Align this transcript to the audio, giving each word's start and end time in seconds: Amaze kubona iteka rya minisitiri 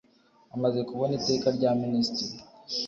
Amaze 0.55 0.79
kubona 0.89 1.13
iteka 1.19 1.47
rya 1.57 1.71
minisitiri 1.81 2.35